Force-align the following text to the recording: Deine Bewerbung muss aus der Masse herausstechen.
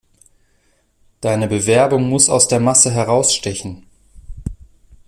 Deine 1.21 1.47
Bewerbung 1.47 2.09
muss 2.09 2.27
aus 2.27 2.47
der 2.47 2.59
Masse 2.59 2.89
herausstechen. 2.89 3.85